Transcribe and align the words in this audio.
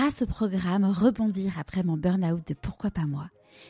grâce 0.00 0.22
au 0.22 0.26
programme 0.26 0.86
Rebondir 0.86 1.58
après 1.58 1.82
mon 1.82 1.98
burn-out 1.98 2.48
de 2.48 2.54
Pourquoi 2.54 2.90
pas 2.90 3.04
moi, 3.04 3.28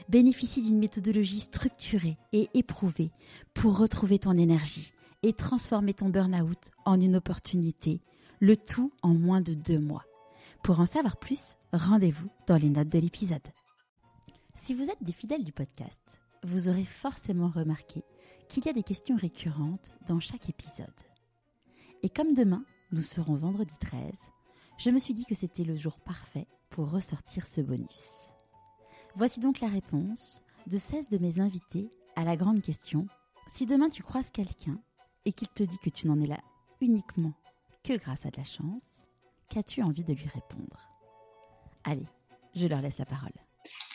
bénéficie 0.09 0.63
d'une 0.63 0.79
méthodologie 0.79 1.41
structurée 1.41 2.19
et 2.33 2.49
éprouvée 2.55 3.11
pour 3.53 3.77
retrouver 3.77 4.21
ton 4.21 4.39
énergie 4.39 4.93
et 5.25 5.33
transformer 5.33 5.93
ton 5.93 6.09
burn-out 6.09 6.71
en 6.85 7.01
une 7.01 7.17
opportunité, 7.17 8.01
le 8.39 8.55
tout 8.57 8.93
en 9.03 9.13
moins 9.13 9.41
de 9.41 9.55
deux 9.55 9.81
mois. 9.81 10.05
Pour 10.63 10.79
en 10.79 10.87
savoir 10.87 11.17
plus, 11.17 11.57
rendez-vous 11.73 12.31
dans 12.47 12.59
les 12.59 12.71
notes 12.71 12.91
de 12.91 13.01
l'épisode. 13.01 13.49
Si 14.55 14.73
vous 14.73 14.85
êtes 14.85 15.03
des 15.03 15.11
fidèles 15.11 15.43
du 15.43 15.53
podcast, 15.53 16.17
vous 16.45 16.69
aurez 16.69 16.85
forcément 16.85 17.49
remarqué 17.49 18.05
qu'il 18.49 18.65
y 18.67 18.69
a 18.69 18.73
des 18.73 18.85
questions 18.85 19.17
récurrentes 19.17 19.95
dans 20.07 20.21
chaque 20.21 20.49
épisode. 20.49 20.87
Et 22.05 22.09
comme 22.09 22.35
demain, 22.35 22.65
nous 22.93 23.03
serons 23.03 23.35
vendredi 23.35 23.75
13, 23.81 24.01
je 24.81 24.89
me 24.89 24.99
suis 24.99 25.13
dit 25.13 25.27
que 25.27 25.35
c'était 25.35 25.63
le 25.63 25.77
jour 25.77 25.99
parfait 26.07 26.47
pour 26.71 26.91
ressortir 26.91 27.47
ce 27.47 27.61
bonus. 27.61 28.31
Voici 29.15 29.39
donc 29.39 29.61
la 29.61 29.69
réponse 29.69 30.43
de 30.67 30.79
16 30.79 31.11
de 31.11 31.19
mes 31.19 31.39
invités 31.39 31.91
à 32.17 32.25
la 32.25 32.35
grande 32.35 32.63
question 32.63 33.07
si 33.47 33.67
demain 33.67 33.91
tu 33.91 34.03
croises 34.03 34.31
quelqu'un 34.31 34.81
et 35.27 35.33
qu'il 35.33 35.49
te 35.49 35.63
dit 35.63 35.77
que 35.83 35.91
tu 35.91 36.09
n'en 36.09 36.19
es 36.19 36.27
là 36.27 36.41
uniquement 36.81 37.35
que 37.85 37.99
grâce 37.99 38.25
à 38.25 38.31
de 38.31 38.39
la 38.39 38.45
chance, 38.45 38.89
qu'as-tu 39.51 39.83
envie 39.83 40.05
de 40.05 40.15
lui 40.15 40.29
répondre? 40.29 40.81
Allez, 41.85 42.07
je 42.55 42.67
leur 42.67 42.81
laisse 42.81 42.99
la 42.99 43.05
parole. 43.05 43.33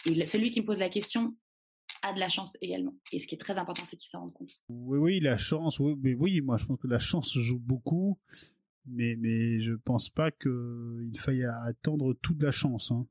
Et 0.06 0.26
celui 0.28 0.52
qui 0.52 0.62
me 0.62 0.68
pose 0.68 0.78
la 0.78 0.90
question 0.90 1.36
a 2.04 2.14
de 2.14 2.20
la 2.20 2.30
chance 2.30 2.58
également. 2.62 2.94
Et 3.12 3.20
ce 3.20 3.26
qui 3.26 3.34
est 3.34 3.40
très 3.40 3.58
important, 3.58 3.84
c'est 3.86 3.98
qu'il 3.98 4.10
s'en 4.10 4.20
rende 4.20 4.34
compte. 4.34 4.52
Oui, 4.70 5.00
oui, 5.00 5.20
la 5.20 5.38
chance, 5.38 5.80
oui, 5.80 5.96
mais 6.00 6.14
oui, 6.14 6.42
moi 6.42 6.58
je 6.58 6.66
pense 6.66 6.80
que 6.80 6.88
la 6.88 7.00
chance 7.00 7.34
joue 7.34 7.60
beaucoup, 7.60 8.20
mais, 8.88 9.16
mais 9.18 9.60
je 9.60 9.74
pense 9.74 10.10
pas 10.10 10.32
qu'il 10.32 11.18
faille 11.18 11.46
attendre 11.46 12.14
toute 12.22 12.42
la 12.42 12.52
chance. 12.52 12.92
Hein. 12.92 13.06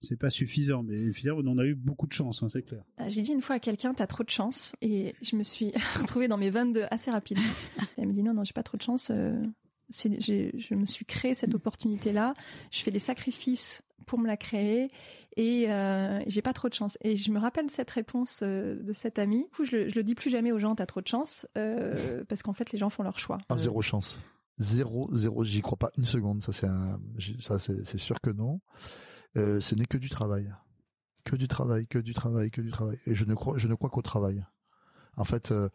C'est 0.00 0.18
pas 0.18 0.30
suffisant, 0.30 0.82
mais 0.82 1.10
finalement, 1.12 1.42
on 1.52 1.58
a 1.58 1.64
eu 1.64 1.74
beaucoup 1.74 2.06
de 2.06 2.12
chance, 2.12 2.42
hein, 2.42 2.48
c'est 2.50 2.62
clair. 2.62 2.82
Euh, 3.00 3.04
j'ai 3.08 3.22
dit 3.22 3.32
une 3.32 3.40
fois 3.40 3.56
à 3.56 3.58
quelqu'un, 3.58 3.94
t'as 3.94 4.06
trop 4.06 4.24
de 4.24 4.30
chance, 4.30 4.76
et 4.82 5.14
je 5.22 5.36
me 5.36 5.42
suis 5.42 5.72
retrouvée 5.98 6.28
dans 6.28 6.36
mes 6.36 6.50
22 6.50 6.84
assez 6.90 7.10
rapidement. 7.10 7.42
Elle 7.96 8.08
me 8.08 8.12
dit 8.12 8.22
non, 8.22 8.34
non, 8.34 8.44
j'ai 8.44 8.52
pas 8.52 8.62
trop 8.62 8.76
de 8.76 8.82
chance. 8.82 9.10
Euh, 9.10 9.42
je 9.90 10.74
me 10.74 10.84
suis 10.84 11.06
créé 11.06 11.34
cette 11.34 11.54
opportunité-là. 11.54 12.34
Je 12.70 12.80
fais 12.80 12.90
des 12.90 12.98
sacrifices 12.98 13.82
pour 14.06 14.18
me 14.18 14.26
la 14.26 14.36
créer 14.36 14.88
et 15.36 15.70
euh, 15.70 16.20
j'ai 16.26 16.42
pas 16.42 16.52
trop 16.52 16.68
de 16.68 16.74
chance. 16.74 16.96
Et 17.02 17.16
je 17.16 17.30
me 17.30 17.38
rappelle 17.38 17.70
cette 17.70 17.90
réponse 17.90 18.40
euh, 18.42 18.76
de 18.76 18.92
cet 18.92 19.18
ami. 19.18 19.44
Du 19.44 19.50
coup, 19.50 19.64
je, 19.64 19.76
le, 19.76 19.84
le 19.88 20.02
dis 20.02 20.14
plus 20.14 20.30
jamais 20.30 20.52
aux 20.52 20.58
gens, 20.58 20.74
t'as 20.74 20.86
trop 20.86 21.00
de 21.00 21.08
chance, 21.08 21.46
euh, 21.58 22.24
parce 22.28 22.42
qu'en 22.42 22.52
fait, 22.52 22.72
les 22.72 22.78
gens 22.78 22.90
font 22.90 23.02
leur 23.02 23.18
choix. 23.18 23.38
Ah, 23.48 23.58
zéro 23.58 23.82
chance. 23.82 24.18
Zéro, 24.58 25.08
zéro. 25.12 25.44
J'y 25.44 25.60
crois 25.60 25.78
pas 25.78 25.90
une 25.96 26.04
seconde. 26.04 26.42
Ça, 26.42 26.52
c'est 26.52 26.68
ça, 27.40 27.58
c'est 27.58 27.98
sûr 27.98 28.20
que 28.20 28.30
non. 28.30 28.60
Euh, 29.36 29.60
ce 29.60 29.74
n'est 29.74 29.86
que 29.86 29.98
du 29.98 30.08
travail, 30.08 30.50
que 31.24 31.36
du 31.36 31.48
travail, 31.48 31.86
que 31.86 31.98
du 31.98 32.14
travail, 32.14 32.50
que 32.50 32.60
du 32.60 32.70
travail. 32.70 32.98
Et 33.06 33.14
je 33.14 33.24
ne 33.24 33.34
crois, 33.34 33.58
je 33.58 33.68
ne 33.68 33.74
crois 33.74 33.90
qu'au 33.90 34.02
travail. 34.02 34.44
En 35.16 35.24
fait. 35.24 35.52
Euh, 35.52 35.68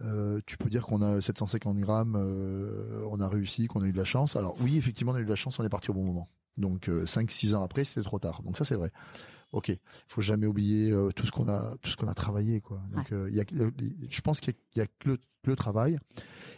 euh, 0.00 0.40
tu 0.44 0.58
peux 0.58 0.68
dire 0.68 0.84
qu'on 0.84 1.02
a 1.02 1.20
750 1.20 1.78
grammes, 1.78 2.16
on 2.16 3.20
a 3.20 3.28
réussi, 3.28 3.68
qu'on 3.68 3.80
a 3.80 3.86
eu 3.86 3.92
de 3.92 3.96
la 3.96 4.04
chance. 4.04 4.34
Alors 4.34 4.56
oui, 4.60 4.76
effectivement, 4.76 5.12
on 5.12 5.14
a 5.14 5.20
eu 5.20 5.24
de 5.24 5.30
la 5.30 5.36
chance, 5.36 5.60
on 5.60 5.64
est 5.64 5.68
parti 5.68 5.90
au 5.90 5.94
bon 5.94 6.02
moment. 6.02 6.26
Donc 6.56 6.88
euh, 6.88 7.04
5-6 7.04 7.54
ans 7.54 7.62
après, 7.62 7.84
c'était 7.84 8.04
trop 8.04 8.18
tard. 8.18 8.42
Donc 8.42 8.58
ça, 8.58 8.64
c'est 8.64 8.76
vrai. 8.76 8.90
Ok, 9.54 9.68
il 9.68 9.78
faut 10.08 10.20
jamais 10.20 10.46
oublier 10.46 10.90
euh, 10.90 11.12
tout 11.12 11.26
ce 11.26 11.30
qu'on 11.30 11.48
a, 11.48 11.76
tout 11.80 11.88
ce 11.88 11.96
qu'on 11.96 12.08
a 12.08 12.14
travaillé, 12.14 12.60
quoi. 12.60 12.80
Donc 12.90 13.06
il 13.10 13.34
y 13.34 13.40
a, 13.40 13.44
je 14.10 14.20
pense 14.20 14.40
qu'il 14.40 14.54
y 14.74 14.80
a, 14.80 14.86
que 14.86 15.16
le, 15.44 15.56
travail. 15.56 15.98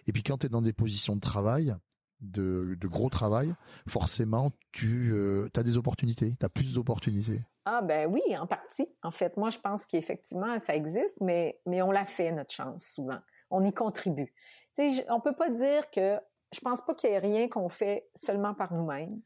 Et 0.06 0.12
puis 0.12 0.22
quand 0.22 0.38
tu 0.38 0.46
es 0.46 0.48
dans 0.48 0.62
des 0.62 0.72
positions 0.72 1.14
de 1.14 1.20
travail, 1.20 1.76
de, 2.20 2.74
de 2.80 2.88
gros 2.88 3.10
travail, 3.10 3.54
forcément, 3.86 4.50
tu 4.72 5.14
as 5.54 5.62
des 5.62 5.76
opportunités, 5.76 6.36
tu 6.40 6.46
as 6.46 6.48
plus 6.48 6.72
d'opportunités. 6.72 7.42
Ah 7.66 7.82
ben 7.82 8.10
oui, 8.10 8.22
en 8.38 8.46
partie. 8.46 8.88
En 9.02 9.10
fait, 9.10 9.36
moi 9.36 9.50
je 9.50 9.58
pense 9.58 9.84
qu'effectivement 9.84 10.58
ça 10.60 10.74
existe, 10.74 11.20
mais 11.20 11.60
mais 11.66 11.82
on 11.82 11.90
l'a 11.90 12.06
fait 12.06 12.32
notre 12.32 12.54
chance 12.54 12.92
souvent. 12.94 13.18
On 13.50 13.62
y 13.62 13.74
contribue. 13.74 14.32
Tu 14.78 14.94
sais, 14.94 15.06
on 15.10 15.20
peut 15.20 15.34
pas 15.34 15.50
dire 15.50 15.90
que 15.90 16.18
je 16.54 16.60
pense 16.60 16.80
pas 16.80 16.94
qu'il 16.94 17.10
y 17.10 17.12
ait 17.12 17.18
rien 17.18 17.48
qu'on 17.48 17.68
fait 17.68 18.08
seulement 18.14 18.54
par 18.54 18.72
nous-mêmes. 18.72 19.20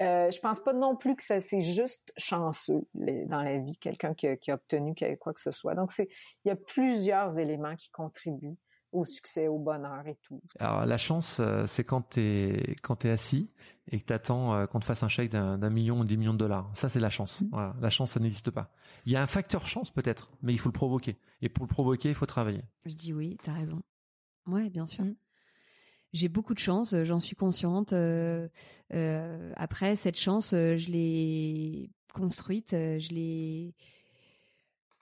Euh, 0.00 0.30
je 0.30 0.40
pense 0.40 0.60
pas 0.60 0.72
non 0.72 0.96
plus 0.96 1.14
que 1.14 1.22
ça 1.22 1.38
c'est 1.40 1.60
juste 1.60 2.12
chanceux 2.16 2.84
dans 2.94 3.42
la 3.42 3.58
vie, 3.58 3.76
quelqu'un 3.78 4.12
qui, 4.12 4.26
qui, 4.38 4.50
a 4.50 4.54
obtenu 4.54 4.94
quoi 5.20 5.32
que 5.32 5.40
ce 5.40 5.52
soit. 5.52 5.74
Donc 5.74 5.92
c'est 5.92 6.08
il 6.44 6.48
y 6.48 6.50
a 6.50 6.56
plusieurs 6.56 7.38
éléments 7.38 7.76
qui 7.76 7.90
contribuent 7.90 8.56
au 8.90 9.04
succès, 9.04 9.48
au 9.48 9.58
bonheur 9.58 10.06
et 10.06 10.16
tout. 10.22 10.40
Alors 10.58 10.86
la 10.86 10.98
chance, 10.98 11.38
euh, 11.40 11.66
c'est 11.66 11.84
quand 11.84 12.02
t'es 12.02 12.76
quand 12.82 12.96
t'es 12.96 13.10
assis 13.10 13.50
et 13.90 14.00
que 14.00 14.04
t'attends 14.04 14.54
euh, 14.54 14.66
qu'on 14.66 14.80
te 14.80 14.84
fasse 14.84 15.02
un 15.02 15.08
chèque 15.08 15.30
d'un 15.30 15.70
million 15.70 16.00
ou 16.00 16.04
dix 16.04 16.16
millions 16.16 16.32
de 16.32 16.38
dollars. 16.38 16.70
Ça 16.74 16.88
c'est 16.88 17.00
la 17.00 17.10
chance. 17.10 17.42
Mmh. 17.42 17.48
Voilà, 17.52 17.76
la 17.80 17.90
chance 17.90 18.12
ça 18.12 18.20
n'existe 18.20 18.50
pas. 18.50 18.72
Il 19.06 19.12
y 19.12 19.16
a 19.16 19.22
un 19.22 19.26
facteur 19.28 19.66
chance 19.66 19.92
peut-être, 19.92 20.32
mais 20.42 20.52
il 20.52 20.58
faut 20.58 20.68
le 20.68 20.74
provoquer. 20.74 21.18
Et 21.42 21.48
pour 21.48 21.64
le 21.64 21.68
provoquer, 21.68 22.08
il 22.08 22.14
faut 22.14 22.26
travailler. 22.26 22.62
Je 22.84 22.94
dis 22.94 23.12
oui, 23.12 23.36
t'as 23.42 23.52
raison. 23.52 23.80
Ouais, 24.46 24.70
bien 24.70 24.86
sûr. 24.86 25.04
Mmh. 25.04 25.14
J'ai 26.14 26.28
beaucoup 26.28 26.54
de 26.54 26.58
chance, 26.58 26.94
euh, 26.94 27.04
j'en 27.04 27.20
suis 27.20 27.36
consciente. 27.36 27.92
après 29.56 29.96
cette 29.96 30.18
chance, 30.18 30.50
je 30.52 30.90
l'ai 30.90 31.90
construite, 32.14 32.70
je 32.70 33.12
l'ai 33.12 33.74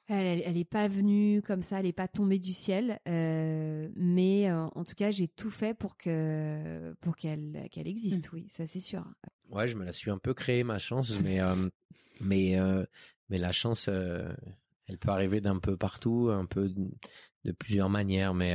elle, 0.08 0.54
n'est 0.54 0.64
pas 0.64 0.88
venue 0.88 1.42
comme 1.42 1.62
ça, 1.62 1.78
elle 1.78 1.86
n'est 1.86 1.92
pas 1.92 2.08
tombée 2.08 2.38
du 2.38 2.52
ciel, 2.52 2.98
euh, 3.08 3.88
mais 3.96 4.50
euh, 4.50 4.66
en 4.74 4.84
tout 4.84 4.94
cas, 4.94 5.10
j'ai 5.10 5.28
tout 5.28 5.50
fait 5.50 5.74
pour 5.74 5.96
que 5.96 6.94
pour 7.00 7.16
qu'elle 7.16 7.68
qu'elle 7.70 7.88
existe. 7.88 8.32
Mmh. 8.32 8.36
Oui, 8.36 8.46
ça 8.50 8.66
c'est 8.66 8.80
sûr. 8.80 9.04
Ouais, 9.50 9.68
je 9.68 9.76
me 9.76 9.84
la 9.84 9.92
suis 9.92 10.10
un 10.10 10.18
peu 10.18 10.34
créée 10.34 10.64
ma 10.64 10.78
chance, 10.78 11.18
mais 11.20 11.40
euh, 11.40 11.68
mais 12.20 12.56
mais 13.28 13.38
la 13.38 13.52
chance, 13.52 13.88
elle 13.88 14.98
peut 14.98 15.10
arriver 15.10 15.40
d'un 15.40 15.58
peu 15.58 15.76
partout, 15.76 16.30
un 16.30 16.46
peu 16.46 16.68
de, 16.68 17.52
plusieurs 17.52 17.88
manières, 17.88 18.34
mais 18.34 18.54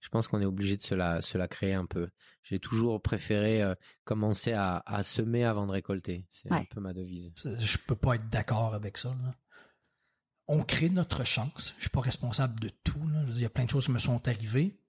je 0.00 0.08
pense 0.08 0.28
qu'on 0.28 0.40
est 0.40 0.46
obligé 0.46 0.76
de 0.76 0.82
se 0.82 0.94
la 0.94 1.20
se 1.22 1.38
la 1.38 1.48
créer 1.48 1.74
un 1.74 1.86
peu. 1.86 2.08
J'ai 2.42 2.58
toujours 2.58 3.02
préféré 3.02 3.62
commencer 4.04 4.52
à, 4.52 4.82
à 4.86 5.02
semer 5.02 5.44
avant 5.44 5.66
de 5.66 5.72
récolter. 5.72 6.26
C'est 6.30 6.50
un 6.50 6.64
peu 6.64 6.80
ma 6.80 6.92
devise. 6.92 7.32
Je 7.58 7.78
peux 7.86 7.96
pas 7.96 8.14
être 8.14 8.28
d'accord 8.28 8.74
avec 8.74 8.96
ça. 8.96 9.10
Là 9.10 9.34
on 10.48 10.62
crée 10.64 10.88
notre 10.88 11.24
chance. 11.24 11.74
Je 11.76 11.82
suis 11.82 11.90
pas 11.90 12.00
responsable 12.00 12.58
de 12.58 12.70
tout. 12.82 13.00
il 13.28 13.40
y 13.40 13.44
a 13.44 13.50
plein 13.50 13.64
de 13.64 13.70
choses 13.70 13.84
qui 13.84 13.92
me 13.92 13.98
sont 13.98 14.26
arrivées 14.26 14.80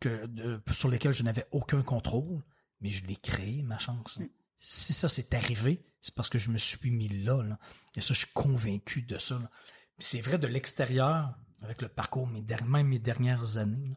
que 0.00 0.28
sur 0.72 0.90
lesquelles 0.90 1.12
je 1.12 1.22
n'avais 1.22 1.46
aucun 1.52 1.82
contrôle, 1.82 2.42
mais 2.80 2.90
je 2.90 3.06
l'ai 3.06 3.16
créé 3.16 3.62
ma 3.62 3.78
chance. 3.78 4.18
Mm. 4.18 4.26
Si 4.58 4.92
ça 4.92 5.08
s'est 5.08 5.34
arrivé, 5.34 5.86
c'est 6.00 6.14
parce 6.14 6.28
que 6.28 6.38
je 6.38 6.50
me 6.50 6.58
suis 6.58 6.90
mis 6.90 7.08
là, 7.08 7.42
Et 7.96 8.00
ça, 8.00 8.12
je 8.12 8.20
suis 8.20 8.32
convaincu 8.34 9.02
de 9.02 9.16
ça. 9.16 9.40
C'est 9.98 10.20
vrai 10.20 10.36
de 10.36 10.48
l'extérieur, 10.48 11.32
avec 11.62 11.80
le 11.80 11.88
parcours, 11.88 12.26
mes 12.26 12.44
même 12.66 12.88
mes 12.88 12.98
dernières 12.98 13.56
années. 13.56 13.96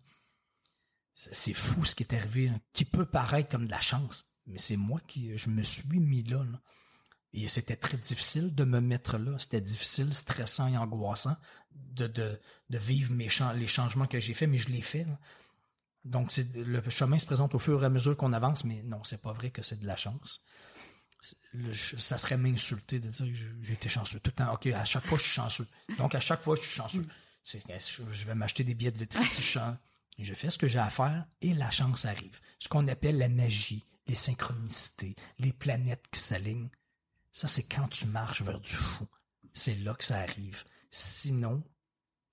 C'est 1.17 1.53
fou 1.53 1.83
ce 1.83 1.95
qui 1.95 2.03
est 2.03 2.13
arrivé, 2.13 2.51
qui 2.73 2.85
peut 2.85 3.05
paraître 3.05 3.49
comme 3.49 3.65
de 3.65 3.71
la 3.71 3.81
chance, 3.81 4.25
mais 4.45 4.59
c'est 4.59 4.77
moi 4.77 5.01
qui 5.07 5.35
je 5.35 5.49
me 5.49 5.63
suis 5.63 5.99
mis 5.99 6.23
là. 6.23 6.43
là. 6.43 6.61
Et 7.33 7.47
c'était 7.47 7.75
très 7.75 7.97
difficile 7.97 8.53
de 8.53 8.63
me 8.63 8.79
mettre 8.79 9.17
là. 9.17 9.37
C'était 9.39 9.61
difficile, 9.61 10.13
stressant 10.13 10.67
et 10.67 10.77
angoissant 10.77 11.35
de, 11.71 12.07
de, 12.07 12.39
vivre 12.77 13.13
les 13.13 13.67
changements 13.67 14.07
que 14.07 14.19
j'ai 14.19 14.33
faits, 14.33 14.49
mais 14.49 14.57
je 14.59 14.69
l'ai 14.69 14.81
fait. 14.81 15.05
Donc, 16.05 16.31
le 16.55 16.89
chemin 16.89 17.17
se 17.17 17.25
présente 17.25 17.53
au 17.55 17.59
fur 17.59 17.81
et 17.81 17.85
à 17.85 17.89
mesure 17.89 18.15
qu'on 18.15 18.33
avance, 18.33 18.63
mais 18.63 18.81
non, 18.83 19.03
c'est 19.03 19.21
pas 19.21 19.33
vrai 19.33 19.49
que 19.51 19.61
c'est 19.61 19.79
de 19.79 19.87
la 19.87 19.95
chance. 19.95 20.41
ça 21.97 22.17
serait 22.17 22.37
m'insulter 22.37 22.99
de 22.99 23.09
dire 23.09 23.35
j'ai 23.61 23.73
été 23.73 23.89
chanceux 23.89 24.19
tout 24.19 24.31
le 24.31 24.43
temps. 24.43 24.53
OK, 24.53 24.67
à 24.67 24.85
chaque 24.85 25.05
fois, 25.07 25.17
je 25.17 25.23
suis 25.23 25.33
chanceux. 25.33 25.67
Donc, 25.97 26.15
à 26.15 26.19
chaque 26.19 26.43
fois, 26.43 26.55
je 26.55 26.61
suis 26.61 26.75
chanceux. 26.75 27.07
je 27.43 28.25
vais 28.25 28.35
m'acheter 28.35 28.63
des 28.63 28.75
billets 28.75 28.91
de 28.91 28.99
loterie 28.99 29.25
si 29.25 29.41
je 29.41 29.59
Je 30.17 30.33
fais 30.33 30.49
ce 30.49 30.57
que 30.57 30.67
j'ai 30.67 30.79
à 30.79 30.89
faire 30.89 31.25
et 31.41 31.53
la 31.53 31.69
chance 31.69 32.05
arrive. 32.05 32.39
Ce 32.59 32.67
qu'on 32.67 32.87
appelle 32.87 33.17
la 33.17 33.29
magie, 33.29 33.85
les 34.07 34.15
synchronicités, 34.15 35.15
les 35.37 35.53
planètes 35.53 36.05
qui 36.11 36.19
s'alignent. 36.19 36.69
Ça, 37.31 37.47
c'est 37.47 37.67
quand 37.67 37.87
tu 37.89 38.07
marches 38.07 38.41
vers 38.41 38.59
du 38.59 38.75
fou. 38.75 39.07
C'est 39.53 39.75
là 39.75 39.93
que 39.93 40.03
ça 40.03 40.17
arrive. 40.19 40.63
Sinon, 40.89 41.63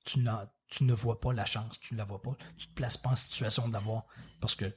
tu, 0.05 0.20
ne 0.20 0.93
vois 0.94 1.20
pas 1.20 1.32
la 1.32 1.44
chance, 1.44 1.79
tu 1.81 1.94
ne 1.94 1.99
la 1.99 2.05
vois 2.05 2.23
pas. 2.23 2.37
Tu 2.56 2.69
te 2.69 2.75
places 2.75 2.97
pas 2.97 3.11
en 3.11 3.17
situation 3.17 3.69
d'avoir. 3.69 4.06
Parce 4.41 4.55
que 4.55 4.73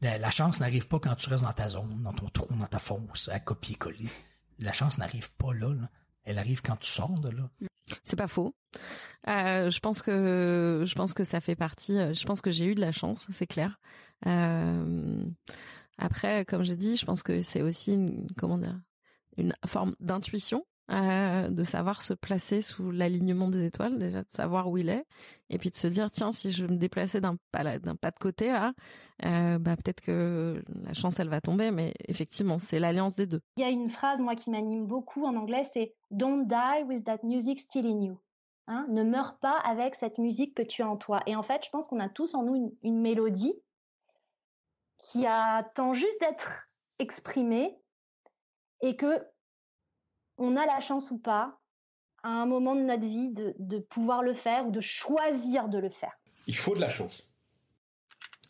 la 0.00 0.30
chance 0.30 0.60
n'arrive 0.60 0.88
pas 0.88 1.00
quand 1.00 1.16
tu 1.16 1.28
restes 1.28 1.44
dans 1.44 1.52
ta 1.52 1.68
zone, 1.68 2.02
dans 2.02 2.14
ton 2.14 2.28
trou, 2.30 2.54
dans 2.54 2.66
ta 2.66 2.78
fosse, 2.78 3.28
à 3.28 3.40
copier-coller. 3.40 4.08
La 4.58 4.72
chance 4.72 4.96
n'arrive 4.98 5.30
pas 5.32 5.52
là, 5.52 5.74
Elle 6.28 6.38
arrive 6.38 6.60
quand 6.60 6.76
tu 6.76 6.90
sors 6.90 7.18
de 7.18 7.30
là. 7.30 7.48
C'est 8.04 8.16
pas 8.16 8.28
faux. 8.28 8.54
Euh, 9.28 9.70
je 9.70 9.80
pense 9.80 10.02
que 10.02 10.84
je 10.86 10.94
pense 10.94 11.14
que 11.14 11.24
ça 11.24 11.40
fait 11.40 11.56
partie. 11.56 11.98
Euh, 11.98 12.12
je 12.12 12.22
pense 12.26 12.42
que 12.42 12.50
j'ai 12.50 12.66
eu 12.66 12.74
de 12.74 12.82
la 12.82 12.92
chance, 12.92 13.26
c'est 13.32 13.46
clair. 13.46 13.80
Euh, 14.26 15.24
après, 15.96 16.44
comme 16.44 16.64
j'ai 16.64 16.76
dit, 16.76 16.96
je 16.96 17.06
pense 17.06 17.22
que 17.22 17.40
c'est 17.40 17.62
aussi 17.62 17.94
une, 17.94 18.28
comment 18.36 18.58
dire 18.58 18.78
une 19.38 19.54
forme 19.66 19.94
d'intuition 20.00 20.66
euh, 20.90 21.48
de 21.48 21.62
savoir 21.64 22.02
se 22.02 22.14
placer 22.14 22.62
sous 22.62 22.90
l'alignement 22.90 23.48
des 23.48 23.66
étoiles, 23.66 23.98
déjà 23.98 24.22
de 24.22 24.30
savoir 24.30 24.70
où 24.70 24.78
il 24.78 24.88
est, 24.88 25.04
et 25.50 25.58
puis 25.58 25.68
de 25.68 25.74
se 25.74 25.86
dire 25.86 26.10
tiens 26.10 26.32
si 26.32 26.50
je 26.50 26.64
me 26.64 26.76
déplaçais 26.76 27.20
d'un 27.20 27.36
pas 27.52 27.78
d'un 27.78 27.94
pas 27.94 28.10
de 28.10 28.18
côté 28.18 28.50
là, 28.50 28.72
euh, 29.26 29.58
bah 29.58 29.76
peut-être 29.76 30.00
que 30.00 30.62
la 30.84 30.94
chance 30.94 31.20
elle 31.20 31.28
va 31.28 31.42
tomber, 31.42 31.70
mais 31.70 31.92
effectivement 32.06 32.58
c'est 32.58 32.78
l'alliance 32.78 33.16
des 33.16 33.26
deux. 33.26 33.42
Il 33.58 33.62
y 33.62 33.66
a 33.66 33.70
une 33.70 33.90
phrase 33.90 34.20
moi 34.20 34.34
qui 34.34 34.50
m'anime 34.50 34.86
beaucoup 34.86 35.24
en 35.24 35.36
anglais, 35.36 35.64
c'est 35.64 35.94
Don't 36.10 36.46
die 36.46 36.84
with 36.86 37.04
that 37.04 37.18
music 37.22 37.60
still 37.60 37.86
in 37.86 38.00
you. 38.00 38.18
Hein, 38.66 38.86
ne 38.88 39.02
meurs 39.02 39.38
pas 39.38 39.58
avec 39.58 39.94
cette 39.94 40.18
musique 40.18 40.54
que 40.54 40.62
tu 40.62 40.82
as 40.82 40.88
en 40.88 40.98
toi. 40.98 41.22
Et 41.26 41.34
en 41.34 41.42
fait, 41.42 41.64
je 41.64 41.70
pense 41.70 41.86
qu'on 41.86 42.00
a 42.00 42.10
tous 42.10 42.34
en 42.34 42.42
nous 42.42 42.54
une, 42.54 42.70
une 42.82 43.00
mélodie 43.00 43.54
qui 44.98 45.26
attend 45.26 45.94
juste 45.94 46.20
d'être 46.20 46.68
exprimée 46.98 47.78
et 48.82 48.96
que 48.96 49.24
on 50.38 50.56
a 50.56 50.66
la 50.66 50.80
chance 50.80 51.10
ou 51.10 51.18
pas, 51.18 51.58
à 52.22 52.28
un 52.28 52.46
moment 52.46 52.74
de 52.74 52.82
notre 52.82 53.06
vie, 53.06 53.30
de, 53.32 53.78
pouvoir 53.78 54.22
le 54.22 54.34
faire 54.34 54.66
ou 54.66 54.70
de 54.70 54.80
choisir 54.80 55.68
de 55.68 55.78
le 55.78 55.90
faire. 55.90 56.18
Il 56.46 56.56
faut 56.56 56.74
de 56.74 56.80
la 56.80 56.88
chance. 56.88 57.32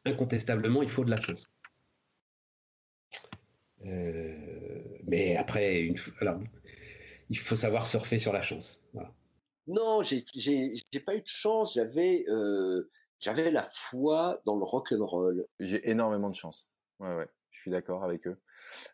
Incontestablement, 0.04 0.82
il 0.82 0.88
faut 0.88 1.04
de 1.04 1.10
la 1.10 1.20
chance. 1.20 1.50
Euh, 3.84 4.98
mais 5.06 5.36
après, 5.36 5.80
une, 5.80 5.96
alors, 6.20 6.38
il 7.30 7.38
faut 7.38 7.56
savoir 7.56 7.86
surfer 7.86 8.18
sur 8.18 8.32
la 8.32 8.42
chance. 8.42 8.84
Non, 9.66 10.02
j'ai 10.02 10.24
pas 11.04 11.16
eu 11.16 11.20
de 11.20 11.26
chance. 11.26 11.74
J'avais 11.74 12.24
euh, 12.28 12.90
j'avais 13.20 13.50
la 13.50 13.62
foi 13.62 14.40
dans 14.46 14.56
le 14.56 14.64
rock 14.64 14.92
and 14.92 15.04
roll. 15.04 15.46
J'ai 15.60 15.88
énormément 15.90 16.30
de 16.30 16.36
chance. 16.36 16.68
Ouais, 17.00 17.14
ouais 17.14 17.28
je 17.50 17.60
suis 17.60 17.70
d'accord 17.70 18.04
avec 18.04 18.26
eux. 18.26 18.38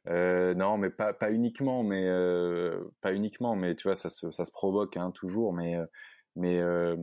Euh, 0.09 0.55
non, 0.55 0.79
mais 0.79 0.91
pas, 0.91 1.15
uniquement, 1.31 1.83
mais 1.83 2.05
euh, 2.07 2.85
pas 3.01 3.13
uniquement, 3.13 3.57
mais 3.57 3.75
tu 3.75 3.89
vois, 3.89 3.97
ça 3.97 4.11
se, 4.11 4.51
provoque 4.53 4.97
hein, 4.97 5.11
toujours, 5.11 5.53
mais 5.53 5.77
euh, 6.37 6.97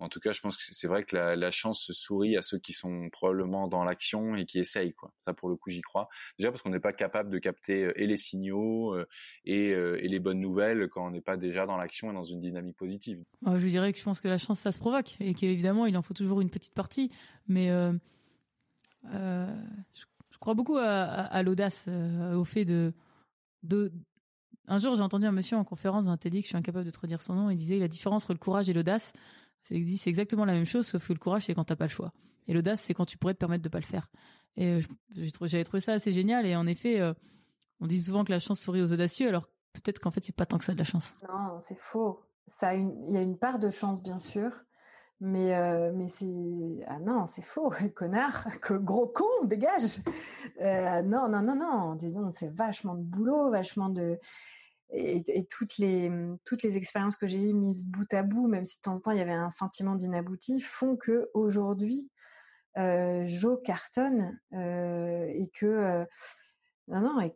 en 0.00 0.08
tout 0.08 0.20
cas, 0.20 0.32
je 0.32 0.40
pense 0.40 0.56
que 0.56 0.62
c'est 0.64 0.88
vrai 0.88 1.04
que 1.04 1.16
la, 1.16 1.50
chance 1.50 1.84
se 1.84 1.92
sourit 1.92 2.36
à 2.36 2.42
ceux 2.42 2.58
qui 2.58 2.72
sont 2.72 3.08
probablement 3.10 3.68
dans 3.68 3.84
l'action 3.84 4.34
et 4.34 4.44
qui 4.44 4.58
essayent. 4.58 4.92
Ça, 5.24 5.32
pour 5.32 5.48
le 5.48 5.56
coup, 5.56 5.70
j'y 5.70 5.82
crois. 5.82 6.08
Déjà 6.38 6.50
parce 6.50 6.62
qu'on 6.62 6.70
n'est 6.70 6.80
pas 6.80 6.92
capable 6.92 7.30
de 7.30 7.38
capter 7.38 7.92
et 7.94 8.06
les 8.06 8.16
signaux 8.16 8.96
et, 9.44 9.68
et 9.68 10.08
les 10.08 10.18
bonnes 10.18 10.40
nouvelles 10.40 10.88
quand 10.88 11.06
on 11.06 11.10
n'est 11.10 11.20
pas 11.20 11.36
déjà 11.36 11.64
dans 11.64 11.76
l'action 11.76 12.10
et 12.10 12.14
dans 12.14 12.24
une 12.24 12.40
dynamique 12.40 12.76
positive. 12.76 13.22
je 13.46 13.66
dirais 13.68 13.92
que 13.92 13.98
je 13.98 14.04
pense 14.04 14.20
que 14.20 14.28
la 14.28 14.38
chance, 14.38 14.58
ça 14.60 14.72
se 14.72 14.80
provoque 14.80 15.16
et 15.20 15.32
qu'évidemment, 15.34 15.86
il 15.86 15.96
en 15.96 16.02
faut 16.02 16.14
toujours 16.14 16.40
une 16.40 16.50
petite 16.50 16.74
partie, 16.74 17.12
mais 17.46 17.70
euh, 19.12 19.46
je 19.94 20.04
crois 20.44 20.54
beaucoup 20.54 20.76
à, 20.76 21.42
l'audace, 21.42 21.86
euh, 21.88 22.34
au 22.34 22.44
fait 22.44 22.66
de, 22.66 22.92
de. 23.62 23.90
Un 24.68 24.78
jour, 24.78 24.94
j'ai 24.94 25.00
entendu 25.00 25.24
un 25.24 25.32
monsieur 25.32 25.56
en 25.56 25.64
conférence 25.64 26.04
d'un 26.04 26.18
TEDx, 26.18 26.42
je 26.42 26.48
suis 26.48 26.56
incapable 26.56 26.84
de 26.84 26.90
te 26.90 27.00
redire 27.00 27.22
son 27.22 27.34
nom, 27.34 27.48
il 27.48 27.56
disait 27.56 27.78
la 27.78 27.88
différence 27.88 28.24
entre 28.24 28.34
le 28.34 28.38
courage 28.38 28.68
et 28.68 28.74
l'audace, 28.74 29.14
c'est 29.62 30.06
exactement 30.06 30.44
la 30.44 30.52
même 30.52 30.66
chose, 30.66 30.86
sauf 30.86 31.08
que 31.08 31.14
le 31.14 31.18
courage, 31.18 31.46
c'est 31.46 31.54
quand 31.54 31.64
t'as 31.64 31.76
pas 31.76 31.86
le 31.86 31.90
choix. 31.90 32.12
Et 32.46 32.52
l'audace, 32.52 32.82
c'est 32.82 32.92
quand 32.92 33.06
tu 33.06 33.16
pourrais 33.16 33.32
te 33.32 33.38
permettre 33.38 33.62
de 33.62 33.70
pas 33.70 33.78
le 33.78 33.86
faire. 33.86 34.10
Et 34.56 34.66
euh, 34.66 34.82
j'avais 35.42 35.64
trouvé 35.64 35.80
ça 35.80 35.94
assez 35.94 36.12
génial. 36.12 36.44
Et 36.44 36.54
en 36.56 36.66
effet, 36.66 37.00
euh, 37.00 37.14
on 37.80 37.86
dit 37.86 38.02
souvent 38.02 38.22
que 38.24 38.30
la 38.30 38.38
chance 38.38 38.60
sourit 38.60 38.82
aux 38.82 38.92
audacieux, 38.92 39.28
alors 39.28 39.48
peut-être 39.72 39.98
qu'en 39.98 40.10
fait, 40.10 40.22
c'est 40.24 40.36
pas 40.36 40.44
tant 40.44 40.58
que 40.58 40.64
ça 40.66 40.74
de 40.74 40.78
la 40.78 40.84
chance. 40.84 41.14
Non, 41.26 41.58
c'est 41.58 41.78
faux. 41.78 42.20
Ça, 42.46 42.74
il 42.74 43.10
y 43.10 43.16
a 43.16 43.22
une 43.22 43.38
part 43.38 43.58
de 43.58 43.70
chance, 43.70 44.02
bien 44.02 44.18
sûr. 44.18 44.50
Mais, 45.20 45.54
euh, 45.54 45.92
mais 45.94 46.08
c'est. 46.08 46.84
Ah 46.86 46.98
non, 46.98 47.26
c'est 47.26 47.42
faux, 47.42 47.70
connard, 47.94 48.46
gros 48.70 49.06
con, 49.06 49.44
dégage 49.44 50.00
euh, 50.60 51.02
Non, 51.02 51.28
non, 51.28 51.42
non, 51.42 51.96
non, 51.96 52.30
c'est 52.30 52.54
vachement 52.54 52.94
de 52.94 53.02
boulot, 53.02 53.50
vachement 53.50 53.88
de. 53.88 54.18
Et, 54.90 55.46
toutes 55.50 55.78
les 55.78 56.12
toutes 56.44 56.62
les 56.62 56.76
expériences 56.76 57.16
que 57.16 57.26
j'ai 57.26 57.52
mises 57.52 57.86
bout 57.86 58.12
à 58.12 58.22
bout, 58.22 58.46
même 58.48 58.64
si 58.66 58.76
de 58.76 58.82
temps 58.82 58.94
en 58.94 59.00
temps 59.00 59.10
il 59.10 59.18
y 59.18 59.22
avait 59.22 59.32
un 59.32 59.50
sentiment 59.50 59.96
d'inabouti, 59.96 60.60
font 60.60 60.96
que 60.96 61.30
aujourd'hui 61.34 62.10
euh, 62.76 63.24
Joe 63.26 63.60
cartonne 63.64 64.38
euh, 64.52 65.26
et 65.26 65.48
que 65.48 66.06
non 66.86 67.00
non 67.00 67.30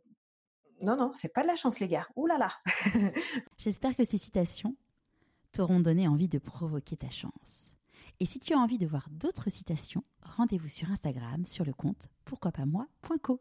non 0.83 0.97
non 0.97 1.13
c'est 1.15 1.33
pas 1.33 1.43
de 1.43 1.49
la 1.49 1.57
chance 1.57 1.81
les 1.81 1.89
gars. 1.89 2.07
Ouh 2.15 2.27
là 2.27 2.39
là. 2.39 2.51
J'espère 3.57 3.97
que 3.97 4.05
ces 4.05 4.19
citations 4.19 4.77
t'auront 5.53 5.81
donné 5.81 6.09
envie 6.09 6.29
de 6.29 6.39
provoquer 6.39 6.97
ta 6.97 7.11
chance. 7.11 7.75
Et 8.21 8.27
si 8.27 8.41
tu 8.41 8.53
as 8.53 8.59
envie 8.59 8.79
de 8.79 8.87
voir 8.87 9.09
d'autres 9.11 9.51
citations, 9.51 10.05
rendez-vous 10.23 10.69
sur 10.69 10.91
Instagram 10.91 11.47
sur 11.47 11.65
le 11.65 11.73
compte 11.73 12.09
pourquoi 12.25 12.53
pas 12.53 12.67
moi.co. 12.67 13.41